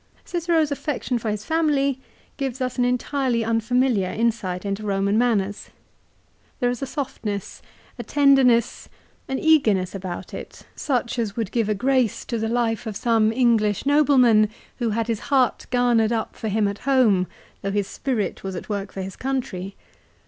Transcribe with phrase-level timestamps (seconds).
[0.25, 2.01] Cicero's affection for his family
[2.37, 5.69] gives us an entirely un familiar insight into Koman manners.
[6.59, 7.61] There is a softness,
[7.99, 8.89] a tenderness,
[9.27, 13.31] an eagerness about it, such as would give a grace to the life of some
[13.31, 15.27] English nobleman who had his VOL.
[15.27, 15.29] II.
[15.29, 15.69] D D 402 LIFE OF CICERO.
[15.69, 17.27] heart garnered up for him at home,
[17.61, 19.75] though his spirit was at work for his country.